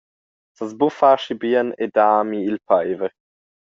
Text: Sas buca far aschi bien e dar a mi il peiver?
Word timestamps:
Sas 0.57 0.71
buca 0.79 0.95
far 0.99 1.15
aschi 1.17 1.35
bien 1.43 1.67
e 1.83 1.85
dar 1.95 2.13
a 2.21 2.27
mi 2.29 2.39
il 2.49 2.57
peiver? 2.67 3.11